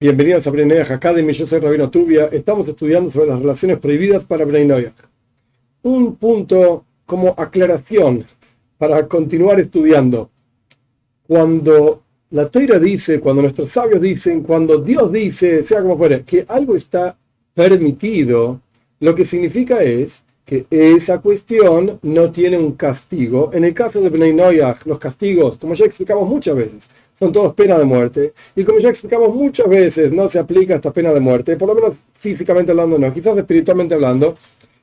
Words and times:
Bienvenidos 0.00 0.46
a 0.46 0.52
Brenayach 0.52 0.92
Academy, 0.92 1.32
yo 1.32 1.44
soy 1.44 1.58
Rabino 1.58 1.90
Tubia. 1.90 2.26
Estamos 2.26 2.68
estudiando 2.68 3.10
sobre 3.10 3.30
las 3.30 3.40
relaciones 3.40 3.80
prohibidas 3.80 4.24
para 4.24 4.44
Brenayach. 4.44 4.94
Un 5.82 6.14
punto 6.14 6.84
como 7.04 7.34
aclaración 7.36 8.24
para 8.76 9.08
continuar 9.08 9.58
estudiando. 9.58 10.30
Cuando 11.26 12.04
la 12.30 12.48
Teira 12.48 12.78
dice, 12.78 13.18
cuando 13.18 13.42
nuestros 13.42 13.70
sabios 13.70 14.00
dicen, 14.00 14.44
cuando 14.44 14.78
Dios 14.78 15.10
dice, 15.10 15.64
sea 15.64 15.82
como 15.82 15.98
fuere, 15.98 16.22
que 16.22 16.44
algo 16.46 16.76
está 16.76 17.18
permitido, 17.52 18.60
lo 19.00 19.16
que 19.16 19.24
significa 19.24 19.82
es 19.82 20.22
que 20.48 20.64
esa 20.70 21.20
cuestión 21.20 21.98
no 22.00 22.32
tiene 22.32 22.56
un 22.56 22.72
castigo. 22.72 23.50
En 23.52 23.64
el 23.64 23.74
caso 23.74 24.00
de 24.00 24.08
Bnei 24.08 24.34
los 24.86 24.98
castigos, 24.98 25.58
como 25.58 25.74
ya 25.74 25.84
explicamos 25.84 26.26
muchas 26.26 26.56
veces, 26.56 26.88
son 27.18 27.32
todos 27.32 27.52
pena 27.52 27.78
de 27.78 27.84
muerte. 27.84 28.32
Y 28.56 28.64
como 28.64 28.78
ya 28.78 28.88
explicamos 28.88 29.34
muchas 29.34 29.68
veces, 29.68 30.10
no 30.10 30.26
se 30.26 30.38
aplica 30.38 30.76
esta 30.76 30.90
pena 30.90 31.12
de 31.12 31.20
muerte, 31.20 31.58
por 31.58 31.68
lo 31.68 31.74
menos 31.74 31.98
físicamente 32.14 32.70
hablando 32.70 32.98
no, 32.98 33.12
quizás 33.12 33.36
espiritualmente 33.36 33.94
hablando. 33.94 34.36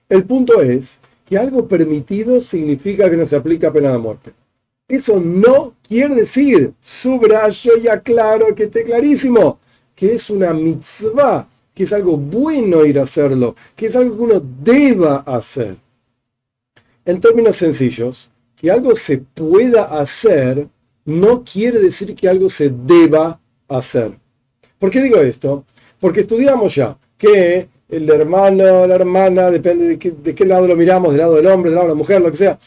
El 0.08 0.24
punto 0.26 0.62
es 0.62 1.00
que 1.28 1.36
algo 1.36 1.68
permitido 1.68 2.40
significa 2.42 3.10
que 3.10 3.18
no 3.18 3.26
se 3.26 3.36
aplica 3.36 3.74
pena 3.74 3.92
de 3.92 3.98
muerte. 3.98 4.34
Eso 4.88 5.20
no 5.20 5.74
quiere 5.82 6.14
decir, 6.14 6.74
subrayo 6.80 7.72
y 7.84 7.88
aclaro 7.88 8.54
que 8.54 8.66
esté 8.66 8.84
clarísimo, 8.84 9.58
que 9.96 10.14
es 10.14 10.30
una 10.30 10.54
mitzvah 10.54 11.48
que 11.76 11.84
es 11.84 11.94
algo 11.94 12.16
bueno 12.16 12.86
ir 12.86 12.98
a 12.98 13.04
hacerlo, 13.04 13.56
que 13.76 13.88
es 13.88 13.96
algo 13.96 14.16
que 14.16 14.24
uno 14.24 14.42
deba 14.64 15.18
hacer. 15.18 15.76
En 17.04 17.20
términos 17.20 17.58
sencillos, 17.58 18.32
que 18.56 18.72
algo 18.72 18.96
se 18.96 19.18
pueda 19.18 19.84
hacer 20.00 20.68
no 21.04 21.44
quiere 21.44 21.80
decir 21.80 22.16
que 22.16 22.30
algo 22.30 22.50
se 22.50 22.70
deba 22.70 23.40
hacer. 23.68 24.14
¿Por 24.80 24.90
qué 24.90 25.02
digo 25.02 25.18
esto? 25.18 25.66
Porque 26.00 26.22
estudiamos 26.22 26.74
ya 26.74 26.98
que 27.18 27.68
el 27.90 28.10
hermano, 28.10 28.88
la 28.88 28.96
hermana, 28.96 29.52
depende 29.52 29.98
de, 29.98 30.36
qué 30.36 30.46
lado 30.46 30.68
lo 30.68 30.76
miramos, 30.76 31.12
del 31.12 31.22
lado 31.22 31.36
del 31.36 31.46
hombre, 31.48 31.70
del 31.70 31.76
lado 31.76 31.88
de 31.88 31.94
la 31.94 31.98
mujer, 31.98 32.22
lo 32.22 32.32
que 32.32 32.38
sea, 32.38 32.58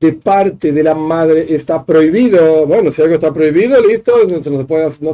de 0.00 0.12
parte 0.12 0.72
de 0.72 0.82
la 0.82 0.94
madre 0.94 1.46
está 1.48 1.84
prohibido. 1.84 2.66
Bueno, 2.66 2.90
si 2.90 3.02
algo 3.02 3.14
está 3.14 3.32
prohibido, 3.32 3.80
listo, 3.80 4.14
no 4.26 4.42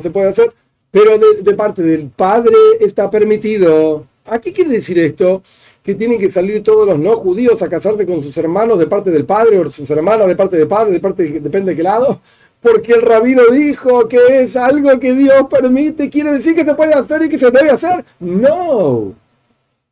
se 0.01 0.11
puede 0.11 0.29
hacer 0.29 0.53
pero 0.95 1.19
de, 1.19 1.55
parte 1.55 1.83
del 1.83 2.09
padre 2.09 2.55
está 2.79 3.11
permitido. 3.11 4.07
¿A 4.27 4.39
qué 4.39 4.53
quiere 4.53 4.71
decir 4.71 4.97
esto? 5.01 5.43
Que 5.83 5.97
tienen 5.97 6.21
que 6.21 6.31
salir 6.31 6.63
todos 6.63 6.87
los 6.87 7.01
no 7.01 7.17
judíos 7.17 7.61
a 7.63 7.69
casarse 7.69 8.07
con 8.07 8.23
sus 8.23 8.37
hermanos 8.37 8.79
de 8.79 8.87
parte 8.87 9.11
del 9.11 9.25
padre 9.25 9.59
o 9.59 9.69
sus 9.73 9.91
hermanos 9.91 10.29
de 10.29 10.37
parte 10.37 10.57
del 10.57 10.69
padre, 10.69 10.93
de 10.93 11.01
parte 11.01 11.25
depende 11.41 11.73
de 11.73 11.77
qué 11.77 11.83
lado, 11.83 12.21
porque 12.61 12.93
el 12.93 13.03
rabino 13.03 13.43
dijo 13.51 14.07
que 14.07 14.19
es 14.43 14.55
algo 14.55 15.01
que 15.01 15.15
Dios 15.15 15.49
permite, 15.51 16.09
quiere 16.09 16.31
decir 16.31 16.55
que 16.55 16.65
se 16.65 16.77
puede 16.77 16.95
hacer 16.95 17.25
y 17.25 17.29
que 17.29 17.41
se 17.41 17.51
debe 17.51 17.71
hacer. 17.71 18.05
No, 18.21 19.13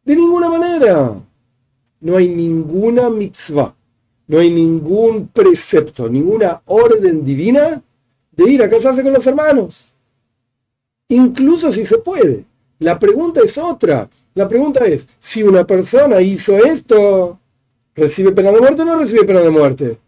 de 0.05 0.15
ninguna 0.15 0.49
manera. 0.51 1.17
No 2.01 2.17
hay 2.17 2.29
ninguna 2.29 3.11
mitzvah, 3.11 3.75
no 4.29 4.39
hay 4.39 4.53
ningún 4.53 5.27
precepto, 5.27 6.09
ninguna 6.09 6.63
orden 6.67 7.25
divina 7.25 7.83
de 8.31 8.51
ir 8.53 8.63
a 8.63 8.71
casarse 8.71 9.03
con 9.03 9.13
los 9.13 9.27
hermanos 9.27 9.92
incluso 11.15 11.71
si 11.73 11.85
se 11.85 11.99
puede. 11.99 12.45
La 12.79 12.99
pregunta 12.99 13.41
es 13.43 13.57
otra. 13.59 14.09
La 14.35 14.49
pregunta 14.49 14.85
es, 14.87 15.07
si 15.19 15.43
una 15.43 15.67
persona 15.67 16.21
hizo 16.21 16.57
esto, 16.57 17.39
¿recibe 17.95 18.33
pena 18.33 18.51
de 18.51 18.61
muerte 18.61 18.83
o 18.83 18.85
no 18.85 18.99
recibe 18.99 19.25
pena 19.25 19.41
de 19.41 19.51
muerte? 19.51 19.99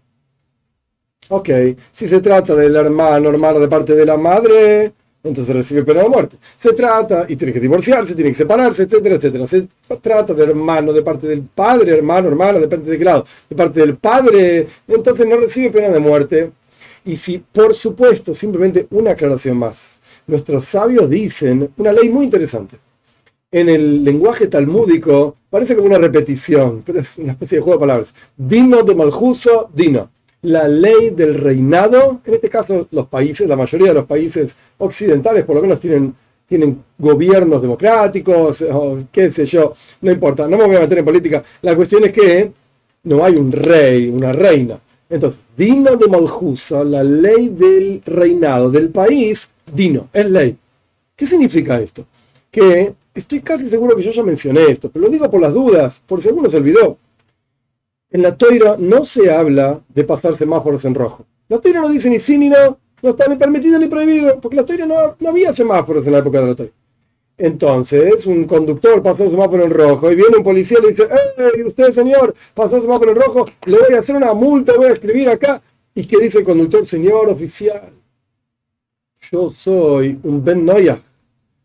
Ok, 1.28 1.48
si 1.92 2.08
se 2.08 2.20
trata 2.20 2.54
del 2.54 2.74
hermano, 2.76 3.28
hermano 3.28 3.60
de 3.60 3.68
parte 3.68 3.94
de 3.94 4.06
la 4.06 4.16
madre, 4.16 4.92
entonces 5.22 5.54
recibe 5.54 5.84
pena 5.84 6.02
de 6.02 6.08
muerte. 6.08 6.36
Se 6.56 6.72
trata, 6.72 7.26
y 7.28 7.36
tiene 7.36 7.52
que 7.52 7.60
divorciarse, 7.60 8.14
tiene 8.14 8.30
que 8.30 8.36
separarse, 8.36 8.84
etcétera, 8.84 9.16
etcétera. 9.16 9.46
Se 9.46 9.68
trata 10.00 10.32
de 10.34 10.42
hermano 10.42 10.92
de 10.92 11.02
parte 11.02 11.26
del 11.26 11.42
padre, 11.42 11.92
hermano, 11.92 12.30
depende 12.58 12.90
de 12.90 12.98
qué 12.98 13.04
lado, 13.04 13.26
de 13.48 13.56
parte 13.56 13.80
del 13.80 13.96
padre, 13.96 14.66
entonces 14.88 15.26
no 15.26 15.36
recibe 15.36 15.70
pena 15.70 15.88
de 15.88 16.00
muerte. 16.00 16.50
Y 17.04 17.16
si, 17.16 17.38
por 17.38 17.74
supuesto, 17.74 18.32
simplemente 18.32 18.86
una 18.90 19.10
aclaración 19.10 19.58
más 19.58 19.98
nuestros 20.26 20.64
sabios 20.64 21.08
dicen 21.08 21.70
una 21.76 21.92
ley 21.92 22.08
muy 22.08 22.24
interesante. 22.24 22.76
En 23.50 23.68
el 23.68 24.02
lenguaje 24.02 24.48
talmúdico 24.48 25.36
parece 25.48 25.76
como 25.76 25.86
una 25.86 25.98
repetición, 25.98 26.82
pero 26.84 26.98
es 26.98 27.18
una 27.18 27.32
especie 27.32 27.58
de 27.58 27.62
juego 27.62 27.78
de 27.78 27.86
palabras. 27.86 28.14
Dino 28.36 28.82
de 28.82 28.94
Maljuso, 28.94 29.70
Dino. 29.72 30.10
La 30.42 30.68
ley 30.68 31.10
del 31.10 31.34
reinado, 31.34 32.20
en 32.24 32.34
este 32.34 32.50
caso 32.50 32.88
los 32.90 33.06
países, 33.06 33.48
la 33.48 33.56
mayoría 33.56 33.88
de 33.88 33.94
los 33.94 34.04
países 34.04 34.56
occidentales 34.78 35.44
por 35.44 35.56
lo 35.56 35.62
menos 35.62 35.80
tienen, 35.80 36.14
tienen 36.44 36.82
gobiernos 36.98 37.62
democráticos, 37.62 38.62
o 38.62 38.98
qué 39.10 39.30
sé 39.30 39.46
yo, 39.46 39.72
no 40.02 40.10
importa, 40.10 40.48
no 40.48 40.58
me 40.58 40.66
voy 40.66 40.76
a 40.76 40.80
meter 40.80 40.98
en 40.98 41.04
política. 41.04 41.42
La 41.62 41.74
cuestión 41.76 42.04
es 42.04 42.12
que 42.12 42.52
no 43.04 43.24
hay 43.24 43.36
un 43.36 43.52
rey, 43.52 44.08
una 44.08 44.32
reina. 44.32 44.78
Entonces, 45.08 45.40
Dino 45.56 45.96
de 45.96 46.08
Maljuso, 46.08 46.82
la 46.84 47.04
ley 47.04 47.48
del 47.48 48.02
reinado 48.04 48.70
del 48.70 48.90
país, 48.90 49.50
Dino, 49.72 50.08
es 50.12 50.30
ley. 50.30 50.56
¿Qué 51.16 51.26
significa 51.26 51.80
esto? 51.80 52.06
Que 52.50 52.94
estoy 53.14 53.40
casi 53.40 53.68
seguro 53.68 53.94
que 53.96 54.02
yo 54.02 54.10
ya 54.10 54.22
mencioné 54.22 54.64
esto, 54.66 54.90
pero 54.90 55.04
lo 55.04 55.10
digo 55.10 55.30
por 55.30 55.40
las 55.40 55.52
dudas, 55.52 56.02
por 56.06 56.20
si 56.20 56.28
alguno 56.28 56.50
se 56.50 56.56
olvidó. 56.56 56.98
En 58.10 58.22
la 58.22 58.36
toira 58.36 58.76
no 58.78 59.04
se 59.04 59.30
habla 59.30 59.80
de 59.88 60.04
pasar 60.04 60.36
semáforos 60.36 60.84
en 60.84 60.94
rojo. 60.94 61.26
La 61.48 61.58
toira 61.58 61.80
no 61.80 61.88
dice 61.88 62.08
ni 62.08 62.18
sí 62.18 62.38
ni 62.38 62.48
no, 62.48 62.78
no 63.02 63.10
está 63.10 63.28
ni 63.28 63.36
permitido 63.36 63.78
ni 63.78 63.86
prohibido, 63.86 64.40
porque 64.40 64.56
la 64.56 64.64
toira 64.64 64.86
no, 64.86 65.16
no 65.18 65.28
había 65.28 65.54
semáforos 65.54 66.06
en 66.06 66.12
la 66.12 66.18
época 66.18 66.40
de 66.40 66.46
la 66.46 66.54
toira. 66.54 66.72
Entonces, 67.36 68.26
un 68.26 68.44
conductor 68.44 69.02
pasó 69.02 69.24
el 69.24 69.30
semáforo 69.30 69.64
en 69.64 69.70
rojo 69.70 70.10
y 70.10 70.14
viene 70.14 70.36
un 70.36 70.44
policía 70.44 70.78
y 70.78 70.82
le 70.82 70.88
dice, 70.90 71.08
¡Ey, 71.36 71.62
usted 71.64 71.90
señor, 71.90 72.34
pasó 72.54 72.76
el 72.76 72.82
semáforo 72.82 73.10
en 73.10 73.16
rojo, 73.16 73.44
le 73.66 73.78
voy 73.78 73.94
a 73.94 74.00
hacer 74.00 74.14
una 74.14 74.34
multa, 74.34 74.74
voy 74.76 74.86
a 74.86 74.92
escribir 74.92 75.28
acá! 75.28 75.60
¿Y 75.96 76.06
qué 76.06 76.18
dice 76.18 76.38
el 76.38 76.44
conductor? 76.44 76.86
Señor 76.86 77.28
oficial, 77.28 77.92
yo 79.30 79.50
soy 79.50 80.18
un 80.22 80.44
Ben 80.44 80.64
Noyach, 80.64 81.00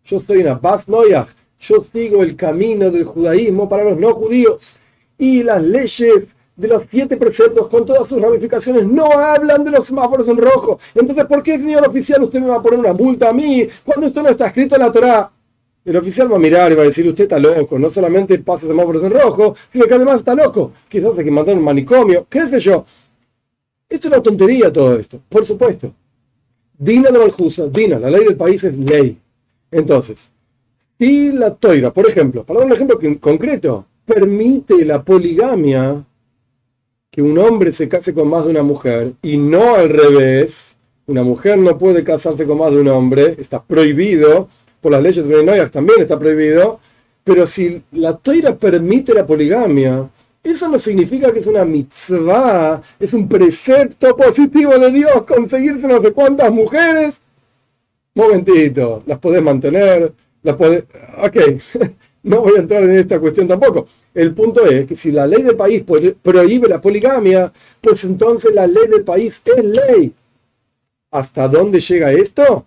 yo 0.04 0.20
soy 0.20 0.38
una 0.38 0.56
Bas 0.56 0.88
Noyach, 0.88 1.30
yo 1.60 1.84
sigo 1.84 2.24
el 2.24 2.36
camino 2.36 2.90
del 2.90 3.04
judaísmo 3.04 3.68
para 3.68 3.84
los 3.84 3.98
no 3.98 4.14
judíos. 4.14 4.76
Y 5.18 5.44
las 5.44 5.62
leyes 5.62 6.26
de 6.56 6.68
los 6.68 6.84
siete 6.90 7.18
preceptos 7.18 7.68
con 7.68 7.86
todas 7.86 8.08
sus 8.08 8.22
ramificaciones 8.22 8.86
no 8.86 9.12
hablan 9.12 9.64
de 9.64 9.72
los 9.72 9.88
semáforos 9.88 10.28
en 10.28 10.38
rojo. 10.38 10.80
Entonces, 10.96 11.26
¿por 11.26 11.44
qué, 11.44 11.58
señor 11.58 11.88
oficial, 11.88 12.24
usted 12.24 12.40
me 12.40 12.48
va 12.48 12.56
a 12.56 12.62
poner 12.62 12.80
una 12.80 12.94
multa 12.94 13.30
a 13.30 13.34
mí 13.34 13.68
cuando 13.84 14.08
esto 14.08 14.24
no 14.24 14.30
está 14.30 14.48
escrito 14.48 14.76
en 14.76 14.82
la 14.82 14.92
Torah? 14.92 15.32
El 15.90 15.98
oficial 15.98 16.32
va 16.32 16.36
a 16.36 16.40
mirar 16.40 16.72
y 16.72 16.76
va 16.76 16.84
a 16.84 16.86
decir, 16.86 17.08
usted 17.08 17.24
está 17.24 17.40
loco, 17.40 17.80
no 17.80 17.90
solamente 17.90 18.38
pasa 18.38 18.68
semáforos 18.68 19.02
en 19.02 19.10
rojo, 19.10 19.56
sino 19.74 19.88
que 19.88 19.96
además 19.96 20.18
está 20.18 20.36
loco. 20.36 20.72
Quizás 20.88 21.18
hay 21.18 21.26
que 21.26 21.32
mandar 21.32 21.58
un 21.58 21.64
manicomio, 21.64 22.28
qué 22.30 22.46
sé 22.46 22.60
yo. 22.60 22.86
Es 23.90 24.06
una 24.06 24.22
tontería 24.22 24.72
todo 24.72 25.00
esto, 25.00 25.20
por 25.28 25.44
supuesto. 25.48 25.92
Dina 26.78 27.10
de 27.10 27.18
Maljusa, 27.18 27.66
Dina, 27.70 27.98
la 27.98 28.12
ley 28.12 28.24
del 28.24 28.38
país 28.38 28.64
es 28.66 28.78
ley. 28.78 29.18
Entonces, 29.72 30.30
si 31.00 31.32
la 31.32 31.56
toira, 31.56 31.92
por 31.92 32.08
ejemplo, 32.08 32.44
para 32.46 32.60
dar 32.60 32.68
un 32.68 32.74
ejemplo 32.74 33.00
concreto, 33.20 33.88
permite 34.06 34.86
la 34.86 35.04
poligamia, 35.04 36.06
que 37.10 37.24
un 37.24 37.36
hombre 37.40 37.72
se 37.72 37.90
case 37.90 38.14
con 38.14 38.30
más 38.30 38.46
de 38.46 38.52
una 38.52 38.62
mujer 38.62 39.14
y 39.24 39.38
no 39.38 39.74
al 39.74 39.90
revés, 39.90 40.78
una 41.08 41.24
mujer 41.24 41.58
no 41.58 41.80
puede 41.80 42.04
casarse 42.04 42.46
con 42.46 42.60
más 42.60 42.72
de 42.72 42.82
un 42.82 42.90
hombre, 42.90 43.36
está 43.40 43.64
prohibido, 43.64 44.50
por 44.82 44.92
las 44.92 45.02
leyes 45.02 45.26
de 45.26 45.34
Beninoyas 45.34 45.72
también 45.72 46.02
está 46.02 46.18
prohibido, 46.18 46.80
pero 47.24 47.46
si 47.46 47.82
la 47.92 48.16
toira 48.18 48.56
permite 48.56 49.14
la 49.14 49.26
poligamia, 49.26 50.10
eso 50.44 50.70
no 50.70 50.80
significa 50.80 51.32
que 51.34 51.40
es 51.40 51.48
una 51.48 51.66
mitzvah, 51.66 52.82
es 53.00 53.14
un 53.14 53.28
precepto 53.28 54.16
positivo 54.16 54.78
de 54.78 54.92
Dios 54.92 55.26
conseguirse 55.26 55.88
no 55.88 56.02
sé 56.02 56.12
cuántas 56.12 56.52
mujeres. 56.52 57.22
Momentito, 58.16 59.04
las 59.06 59.20
podés 59.20 59.42
mantener, 59.42 60.14
las 60.42 60.56
podés... 60.56 60.86
Ok, 61.22 61.38
no 62.24 62.42
voy 62.42 62.54
a 62.56 62.60
entrar 62.60 62.84
en 62.84 62.98
esta 62.98 63.20
cuestión 63.20 63.48
tampoco. 63.48 63.88
El 64.14 64.34
punto 64.34 64.66
es 64.66 64.86
que 64.88 64.96
si 64.96 65.12
la 65.12 65.28
ley 65.28 65.44
del 65.44 65.56
país 65.56 65.84
prohíbe 66.22 66.68
la 66.68 66.82
poligamia, 66.82 67.52
pues 67.82 68.04
entonces 68.06 68.54
la 68.54 68.66
ley 68.66 68.88
del 68.88 69.04
país 69.04 69.42
es 69.46 69.64
ley. 69.64 70.14
¿Hasta 71.12 71.48
dónde 71.48 71.80
llega 71.80 72.12
esto? 72.12 72.66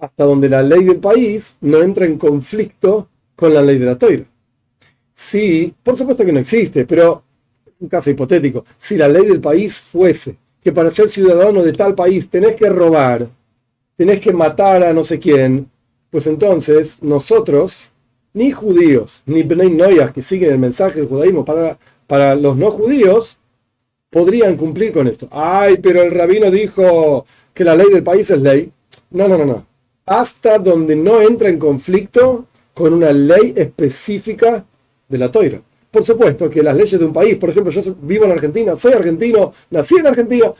Hasta 0.00 0.24
donde 0.24 0.48
la 0.48 0.62
ley 0.62 0.84
del 0.84 0.98
país 0.98 1.56
no 1.60 1.82
entra 1.82 2.06
en 2.06 2.18
conflicto 2.18 3.08
con 3.36 3.54
la 3.54 3.62
ley 3.62 3.78
de 3.78 3.86
la 3.86 3.98
toira. 3.98 4.24
Sí, 5.12 5.74
por 5.82 5.96
supuesto 5.96 6.24
que 6.24 6.32
no 6.32 6.38
existe, 6.40 6.86
pero 6.86 7.22
es 7.66 7.80
un 7.80 7.88
caso 7.88 8.10
hipotético. 8.10 8.64
Si 8.78 8.96
la 8.96 9.08
ley 9.08 9.26
del 9.26 9.40
país 9.40 9.78
fuese 9.78 10.38
que 10.62 10.72
para 10.72 10.90
ser 10.90 11.08
ciudadano 11.08 11.62
de 11.62 11.72
tal 11.72 11.94
país 11.94 12.28
tenés 12.28 12.54
que 12.54 12.68
robar, 12.68 13.28
tenés 13.96 14.20
que 14.20 14.32
matar 14.32 14.82
a 14.82 14.92
no 14.92 15.04
sé 15.04 15.18
quién, 15.18 15.70
pues 16.10 16.26
entonces 16.26 16.98
nosotros, 17.02 17.76
ni 18.32 18.50
judíos, 18.50 19.22
ni 19.26 19.42
Bnei 19.42 19.70
Noyas 19.70 20.12
que 20.12 20.22
siguen 20.22 20.52
el 20.52 20.58
mensaje 20.58 21.00
del 21.00 21.08
judaísmo 21.08 21.44
para, 21.44 21.78
para 22.06 22.34
los 22.34 22.56
no 22.56 22.70
judíos, 22.70 23.38
podrían 24.10 24.56
cumplir 24.56 24.92
con 24.92 25.06
esto. 25.06 25.28
Ay, 25.30 25.78
pero 25.82 26.02
el 26.02 26.10
rabino 26.10 26.50
dijo 26.50 27.24
que 27.54 27.64
la 27.64 27.76
ley 27.76 27.88
del 27.90 28.02
país 28.02 28.28
es 28.30 28.42
ley. 28.42 28.72
No, 29.10 29.28
no, 29.28 29.38
no, 29.38 29.44
no. 29.44 29.69
Hasta 30.10 30.58
donde 30.58 30.96
no 30.96 31.22
entra 31.22 31.48
en 31.48 31.56
conflicto 31.56 32.46
con 32.74 32.92
una 32.94 33.12
ley 33.12 33.54
específica 33.56 34.64
de 35.08 35.18
la 35.18 35.30
toira. 35.30 35.62
Por 35.88 36.04
supuesto 36.04 36.50
que 36.50 36.64
las 36.64 36.74
leyes 36.74 36.98
de 36.98 37.04
un 37.04 37.12
país, 37.12 37.36
por 37.36 37.50
ejemplo, 37.50 37.70
yo 37.70 37.94
vivo 38.02 38.24
en 38.24 38.32
Argentina, 38.32 38.74
soy 38.74 38.92
argentino, 38.92 39.52
nací 39.70 39.94
en 39.98 40.08
Argentina, 40.08 40.52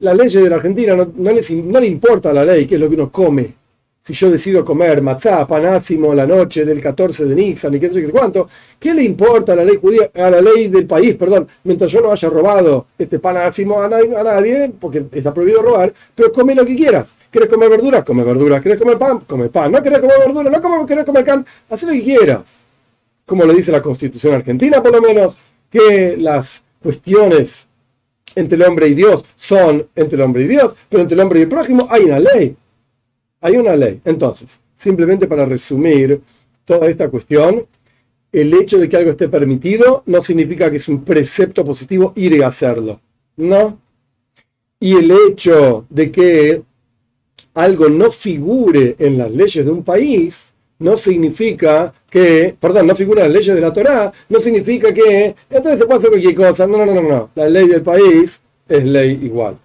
las 0.00 0.16
leyes 0.16 0.42
de 0.42 0.50
la 0.50 0.56
Argentina 0.56 0.96
no, 0.96 1.12
no, 1.14 1.80
le 1.80 1.86
importa 1.86 2.32
la 2.32 2.44
ley, 2.44 2.66
qué 2.66 2.74
es 2.74 2.80
lo 2.80 2.88
que 2.88 2.96
uno 2.96 3.12
come. 3.12 3.54
Si 4.00 4.14
yo 4.14 4.32
decido 4.32 4.64
comer 4.64 5.00
matzá, 5.00 5.46
panásimo 5.46 6.12
la 6.12 6.26
noche 6.26 6.64
del 6.64 6.80
14 6.80 7.24
de 7.24 7.34
Nisan 7.36 7.74
y 7.74 7.78
qué 7.78 7.88
sé 7.90 8.02
yo 8.02 8.10
cuánto, 8.10 8.48
¿qué 8.80 8.94
le 8.94 9.04
importa 9.04 9.52
a 9.52 9.56
la 9.56 9.64
ley 9.64 9.76
judía, 9.80 10.10
a 10.12 10.28
la 10.28 10.40
ley 10.40 10.66
del 10.66 10.86
país, 10.86 11.14
perdón, 11.14 11.46
mientras 11.62 11.92
yo 11.92 12.00
no 12.00 12.10
haya 12.10 12.28
robado 12.28 12.86
este 12.98 13.20
panásimo 13.20 13.80
a 13.80 13.86
nadie, 13.86 14.16
a 14.16 14.24
nadie 14.24 14.72
porque 14.80 15.04
está 15.12 15.32
prohibido 15.32 15.62
robar, 15.62 15.92
pero 16.16 16.32
come 16.32 16.52
lo 16.56 16.66
que 16.66 16.74
quieras. 16.74 17.14
¿Quieres 17.30 17.50
comer 17.50 17.70
verduras? 17.70 18.04
Come 18.04 18.24
verduras. 18.24 18.60
¿Quieres 18.62 18.80
comer 18.80 18.98
pan? 18.98 19.20
Come 19.26 19.48
pan. 19.48 19.72
¿No 19.72 19.82
querés 19.82 20.00
comer 20.00 20.18
verduras? 20.18 20.52
¿No 20.52 20.86
querés 20.86 21.04
comer 21.04 21.24
can? 21.24 21.46
Haz 21.68 21.82
lo 21.82 21.92
que 21.92 22.02
quieras 22.02 22.68
como 23.28 23.44
lo 23.44 23.52
dice 23.52 23.70
la 23.70 23.82
Constitución 23.82 24.34
argentina 24.34 24.82
por 24.82 24.90
lo 24.90 25.02
menos, 25.02 25.36
que 25.70 26.16
las 26.16 26.64
cuestiones 26.82 27.68
entre 28.34 28.56
el 28.56 28.62
hombre 28.62 28.88
y 28.88 28.94
Dios 28.94 29.22
son 29.36 29.86
entre 29.94 30.16
el 30.16 30.22
hombre 30.22 30.44
y 30.44 30.48
Dios, 30.48 30.74
pero 30.88 31.02
entre 31.02 31.14
el 31.14 31.20
hombre 31.20 31.40
y 31.40 31.42
el 31.42 31.48
prójimo 31.48 31.86
hay 31.90 32.04
una 32.04 32.18
ley. 32.18 32.56
Hay 33.42 33.56
una 33.56 33.76
ley. 33.76 34.00
Entonces, 34.04 34.58
simplemente 34.74 35.26
para 35.26 35.44
resumir 35.44 36.22
toda 36.64 36.88
esta 36.88 37.10
cuestión, 37.10 37.66
el 38.32 38.54
hecho 38.54 38.78
de 38.78 38.88
que 38.88 38.96
algo 38.96 39.10
esté 39.10 39.28
permitido 39.28 40.02
no 40.06 40.24
significa 40.24 40.70
que 40.70 40.78
es 40.78 40.88
un 40.88 41.04
precepto 41.04 41.64
positivo 41.64 42.14
ir 42.16 42.42
a 42.42 42.48
hacerlo. 42.48 43.00
No. 43.36 43.78
Y 44.80 44.96
el 44.96 45.10
hecho 45.10 45.84
de 45.90 46.10
que 46.10 46.62
algo 47.58 47.88
no 47.88 48.10
figure 48.10 48.96
en 48.98 49.18
las 49.18 49.30
leyes 49.30 49.64
de 49.64 49.70
un 49.70 49.82
país 49.82 50.54
no 50.78 50.96
significa 50.96 51.92
que, 52.08 52.54
perdón, 52.58 52.86
no 52.86 52.94
figura 52.94 53.24
en 53.24 53.32
las 53.32 53.40
leyes 53.40 53.54
de 53.54 53.60
la 53.60 53.72
Torá, 53.72 54.12
no 54.28 54.38
significa 54.38 54.92
que 54.94 55.34
entonces 55.50 55.78
se 55.78 55.86
puede 55.86 55.98
hacer 55.98 56.10
cualquier 56.10 56.34
cosa. 56.34 56.66
No, 56.66 56.84
no, 56.84 56.94
no, 56.94 57.02
no. 57.02 57.30
La 57.34 57.48
ley 57.48 57.66
del 57.66 57.82
país 57.82 58.40
es 58.68 58.84
ley 58.84 59.18
igual. 59.22 59.58